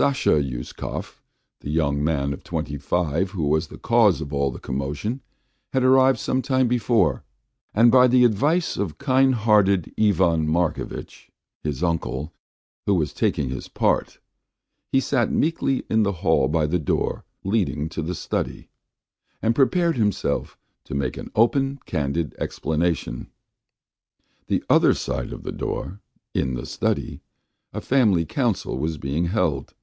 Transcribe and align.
Sasha 0.00 0.38
Uskov, 0.40 1.18
the 1.62 1.68
young 1.70 2.02
man 2.04 2.32
of 2.32 2.44
twenty 2.44 2.78
five 2.78 3.32
who 3.32 3.42
was 3.48 3.66
the 3.66 3.76
cause 3.76 4.20
of 4.20 4.32
all 4.32 4.52
the 4.52 4.60
commotion, 4.60 5.20
had 5.72 5.82
arrived 5.82 6.20
some 6.20 6.42
time 6.42 6.68
before, 6.68 7.24
and 7.74 7.90
by 7.90 8.06
the 8.06 8.22
advice 8.24 8.76
of 8.76 8.98
kind 8.98 9.34
hearted 9.34 9.92
Ivan 9.98 10.46
Markovitch, 10.46 11.28
his 11.64 11.82
uncle, 11.82 12.32
who 12.86 12.94
was 12.94 13.12
taking 13.12 13.48
his 13.50 13.66
part, 13.66 14.20
he 14.92 15.00
sat 15.00 15.32
meekly 15.32 15.82
in 15.90 16.04
the 16.04 16.12
hall 16.22 16.46
by 16.46 16.66
the 16.66 16.78
door 16.78 17.24
leading 17.42 17.88
to 17.88 18.00
the 18.00 18.14
study, 18.14 18.68
and 19.42 19.56
prepared 19.56 19.96
himself 19.96 20.56
to 20.84 20.94
make 20.94 21.16
an 21.16 21.32
open, 21.34 21.80
candid 21.84 22.36
explanation. 22.38 23.26
The 24.46 24.62
other 24.70 24.94
side 24.94 25.32
of 25.32 25.42
the 25.42 25.50
door, 25.52 26.00
in 26.32 26.54
the 26.54 26.64
study, 26.64 27.22
a 27.72 27.80
family 27.80 28.24
council 28.24 28.78
was 28.78 28.96
being 28.96 29.24
held. 29.24 29.74